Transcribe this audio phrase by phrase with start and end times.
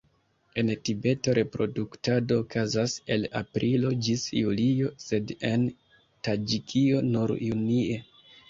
[0.59, 5.71] En Tibeto reproduktado okazas el aprilo ĝis julio, sed en
[6.29, 8.05] Taĝikio nur junie.